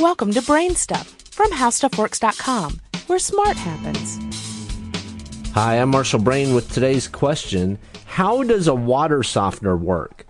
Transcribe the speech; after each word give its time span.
Welcome 0.00 0.32
to 0.34 0.42
Brain 0.42 0.76
Stuff 0.76 1.08
from 1.28 1.50
HowStuffWorks.com, 1.50 2.80
where 3.08 3.18
smart 3.18 3.56
happens. 3.56 4.16
Hi, 5.54 5.74
I'm 5.74 5.88
Marshall 5.88 6.20
Brain 6.20 6.54
with 6.54 6.72
today's 6.72 7.08
question 7.08 7.80
How 8.04 8.44
does 8.44 8.68
a 8.68 8.76
water 8.76 9.24
softener 9.24 9.76
work? 9.76 10.24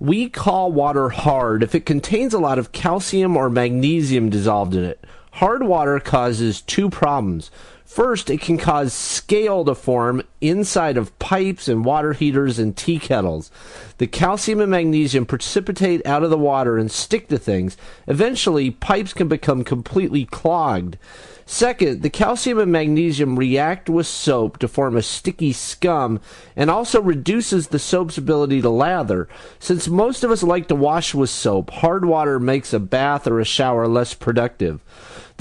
We 0.00 0.28
call 0.28 0.72
water 0.72 1.08
hard 1.10 1.62
if 1.62 1.72
it 1.76 1.86
contains 1.86 2.34
a 2.34 2.40
lot 2.40 2.58
of 2.58 2.72
calcium 2.72 3.36
or 3.36 3.48
magnesium 3.48 4.28
dissolved 4.28 4.74
in 4.74 4.82
it. 4.82 5.04
Hard 5.34 5.62
water 5.62 6.00
causes 6.00 6.60
two 6.60 6.90
problems. 6.90 7.52
First, 7.92 8.30
it 8.30 8.40
can 8.40 8.56
cause 8.56 8.94
scale 8.94 9.66
to 9.66 9.74
form 9.74 10.22
inside 10.40 10.96
of 10.96 11.18
pipes 11.18 11.68
and 11.68 11.84
water 11.84 12.14
heaters 12.14 12.58
and 12.58 12.74
tea 12.74 12.98
kettles. 12.98 13.50
The 13.98 14.06
calcium 14.06 14.60
and 14.60 14.70
magnesium 14.70 15.26
precipitate 15.26 16.06
out 16.06 16.22
of 16.22 16.30
the 16.30 16.38
water 16.38 16.78
and 16.78 16.90
stick 16.90 17.28
to 17.28 17.36
things. 17.36 17.76
Eventually, 18.06 18.70
pipes 18.70 19.12
can 19.12 19.28
become 19.28 19.62
completely 19.62 20.24
clogged. 20.24 20.96
Second, 21.44 22.00
the 22.00 22.08
calcium 22.08 22.58
and 22.58 22.72
magnesium 22.72 23.38
react 23.38 23.90
with 23.90 24.06
soap 24.06 24.56
to 24.60 24.68
form 24.68 24.96
a 24.96 25.02
sticky 25.02 25.52
scum 25.52 26.18
and 26.56 26.70
also 26.70 27.02
reduces 27.02 27.68
the 27.68 27.78
soap's 27.78 28.16
ability 28.16 28.62
to 28.62 28.70
lather. 28.70 29.28
Since 29.58 29.86
most 29.86 30.24
of 30.24 30.30
us 30.30 30.42
like 30.42 30.66
to 30.68 30.74
wash 30.74 31.14
with 31.14 31.28
soap, 31.28 31.68
hard 31.68 32.06
water 32.06 32.40
makes 32.40 32.72
a 32.72 32.80
bath 32.80 33.26
or 33.26 33.38
a 33.38 33.44
shower 33.44 33.86
less 33.86 34.14
productive. 34.14 34.80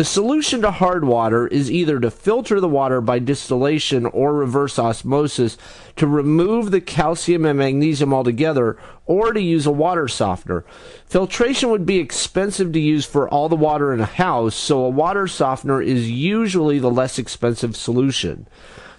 The 0.00 0.04
solution 0.06 0.62
to 0.62 0.70
hard 0.70 1.04
water 1.04 1.46
is 1.46 1.70
either 1.70 2.00
to 2.00 2.10
filter 2.10 2.58
the 2.58 2.66
water 2.66 3.02
by 3.02 3.18
distillation 3.18 4.06
or 4.06 4.32
reverse 4.32 4.78
osmosis 4.78 5.58
to 5.96 6.06
remove 6.06 6.70
the 6.70 6.80
calcium 6.80 7.44
and 7.44 7.58
magnesium 7.58 8.14
altogether, 8.14 8.78
or 9.04 9.34
to 9.34 9.42
use 9.42 9.66
a 9.66 9.70
water 9.70 10.08
softener. 10.08 10.64
Filtration 11.04 11.68
would 11.68 11.84
be 11.84 11.98
expensive 11.98 12.72
to 12.72 12.80
use 12.80 13.04
for 13.04 13.28
all 13.28 13.50
the 13.50 13.56
water 13.56 13.92
in 13.92 14.00
a 14.00 14.06
house, 14.06 14.54
so 14.54 14.86
a 14.86 14.88
water 14.88 15.26
softener 15.26 15.82
is 15.82 16.10
usually 16.10 16.78
the 16.78 16.90
less 16.90 17.18
expensive 17.18 17.76
solution. 17.76 18.48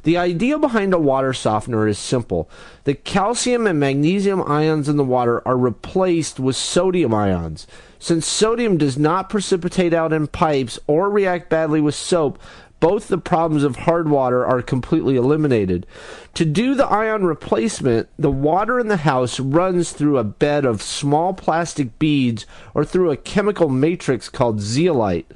The 0.03 0.17
idea 0.17 0.59
behind 0.59 0.93
a 0.93 0.99
water 0.99 1.33
softener 1.33 1.88
is 1.88 1.97
simple. 1.97 2.47
The 2.83 2.93
calcium 2.93 3.65
and 3.65 3.80
magnesium 3.80 4.43
ions 4.43 4.88
in 4.88 4.97
the 4.97 5.03
water 5.03 5.47
are 5.47 5.58
replaced 5.58 6.39
with 6.39 6.55
sodium 6.55 7.11
ions. 7.11 7.65
Since 8.02 8.25
sodium 8.25 8.77
does 8.77 8.97
not 8.97 9.30
precipitate 9.30 9.94
out 9.94 10.11
in 10.11 10.25
pipes 10.25 10.80
or 10.88 11.07
react 11.07 11.52
badly 11.52 11.81
with 11.81 11.94
soap, 11.94 12.39
both 12.81 13.07
the 13.07 13.17
problems 13.17 13.63
of 13.63 13.77
hard 13.77 14.09
water 14.09 14.45
are 14.45 14.61
completely 14.61 15.15
eliminated. 15.15 15.87
To 16.33 16.43
do 16.43 16.75
the 16.75 16.87
ion 16.87 17.23
replacement, 17.23 18.09
the 18.19 18.31
water 18.31 18.79
in 18.79 18.89
the 18.89 18.97
house 18.97 19.39
runs 19.39 19.93
through 19.93 20.17
a 20.17 20.25
bed 20.25 20.65
of 20.65 20.81
small 20.81 21.33
plastic 21.33 21.97
beads 21.99 22.45
or 22.73 22.83
through 22.83 23.11
a 23.11 23.17
chemical 23.17 23.69
matrix 23.69 24.27
called 24.27 24.59
zeolite. 24.59 25.31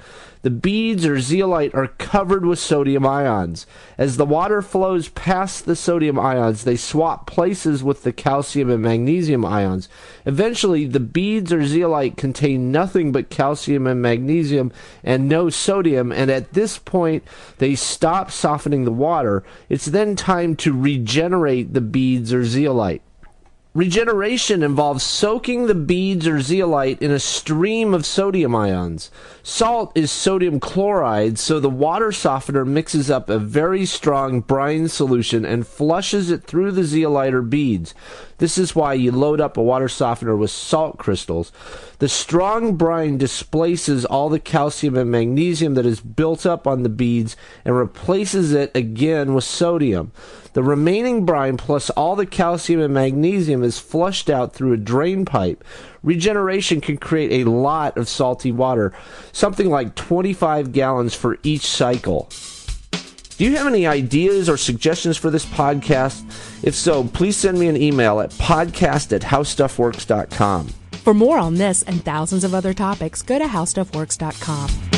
The 0.46 0.52
beads 0.52 1.08
or 1.08 1.20
zeolite 1.20 1.74
are 1.74 1.88
covered 1.88 2.46
with 2.46 2.60
sodium 2.60 3.04
ions. 3.04 3.66
As 3.98 4.18
the 4.18 4.28
water 4.28 4.62
flows 4.62 5.10
past 5.10 5.66
the 5.66 5.76
sodium 5.76 6.20
ions, 6.20 6.66
they 6.66 6.76
swap 6.76 7.26
places 7.26 7.84
with 7.84 8.04
the 8.04 8.14
calcium 8.14 8.70
and 8.70 8.84
magnesium 8.84 9.44
ions. 9.44 9.90
Eventually, 10.24 10.86
the 10.86 11.00
beads 11.00 11.52
or 11.52 11.66
zeolite 11.66 12.16
contain 12.16 12.72
nothing 12.72 13.12
but 13.12 13.32
calcium 13.32 13.88
and 13.88 14.04
magnesium 14.04 14.72
and 15.04 15.28
no 15.28 15.50
sodium, 15.50 16.12
and 16.12 16.30
at 16.30 16.54
this 16.54 16.78
point, 16.78 17.24
they 17.58 17.76
stop 17.76 18.32
softening 18.32 18.86
the 18.86 18.92
water. 18.92 19.44
It's 19.70 19.86
then 19.86 20.16
time 20.16 20.56
to 20.58 20.78
regenerate 20.78 21.74
the 21.74 21.82
beads 21.82 22.34
or 22.34 22.44
zeolite. 22.44 23.02
Regeneration 23.76 24.64
involves 24.64 25.04
soaking 25.04 25.68
the 25.68 25.76
beads 25.76 26.26
or 26.26 26.40
zeolite 26.40 27.02
in 27.02 27.12
a 27.12 27.20
stream 27.20 27.94
of 27.94 28.06
sodium 28.06 28.56
ions. 28.56 29.12
Salt 29.44 29.92
is 29.96 30.10
sodium 30.10 30.62
chloride, 30.62 31.38
so 31.38 31.60
the 31.60 31.70
water 31.70 32.14
softener 32.14 32.64
mixes 32.64 33.12
up 33.12 33.30
a 33.30 33.38
very 33.38 33.86
strong 33.86 34.40
brine 34.40 34.88
solution 34.88 35.44
and 35.44 35.68
flushes 35.68 36.32
it 36.32 36.46
through 36.46 36.72
the 36.72 36.86
zeolite 36.86 37.34
or 37.34 37.42
beads. 37.42 37.94
This 38.38 38.58
is 38.58 38.76
why 38.76 38.94
you 38.94 39.12
load 39.12 39.42
up 39.42 39.58
a 39.58 39.62
water 39.62 39.90
softener 39.90 40.38
with 40.38 40.52
salt 40.52 40.98
crystals. 40.98 41.52
The 42.00 42.10
strong 42.10 42.76
brine 42.76 43.18
displaces 43.18 44.06
all 44.06 44.30
the 44.30 44.40
calcium 44.40 44.98
and 44.98 45.12
magnesium 45.12 45.74
that 45.76 45.86
is 45.86 46.00
built 46.00 46.46
up 46.46 46.66
on 46.66 46.84
the 46.84 46.90
beads 46.90 47.36
and 47.66 47.76
replaces 47.76 48.54
it 48.54 48.76
again 48.76 49.34
with 49.34 49.44
sodium. 49.44 50.14
The 50.52 50.64
remaining 50.64 51.26
brine 51.26 51.58
plus 51.58 51.90
all 51.92 52.16
the 52.16 52.26
calcium 52.26 52.80
and 52.80 52.94
magnesium 52.94 53.64
is 53.66 53.80
flushed 53.80 54.30
out 54.30 54.54
through 54.54 54.74
a 54.74 54.78
drain 54.78 55.26
pipe. 55.26 55.64
Regeneration 56.04 56.80
can 56.80 56.98
create 56.98 57.46
a 57.46 57.50
lot 57.50 57.98
of 57.98 58.08
salty 58.08 58.52
water, 58.52 58.94
something 59.32 59.70
like 59.70 59.96
25 59.96 60.72
gallons 60.72 61.14
for 61.14 61.38
each 61.44 61.66
cycle. 61.66 62.30
Do 63.38 63.44
you 63.44 63.58
have 63.58 63.68
any 63.68 63.86
ideas 63.86 64.48
or 64.48 64.56
suggestions 64.56 65.18
for 65.18 65.30
this 65.30 65.46
podcast? 65.46 66.24
If 66.64 66.74
so, 66.74 67.04
please 67.04 67.36
send 67.36 67.60
me 67.60 67.68
an 67.68 67.76
email 67.76 68.22
at 68.22 68.30
podcast 68.32 69.12
at 69.14 69.24
howstuffworks.com. 69.24 70.70
For 71.06 71.14
more 71.14 71.38
on 71.38 71.54
this 71.54 71.84
and 71.84 72.04
thousands 72.04 72.44
of 72.44 72.56
other 72.56 72.74
topics, 72.74 73.22
go 73.22 73.38
to 73.38 73.46
HowStuffWorks.com. 73.46 74.95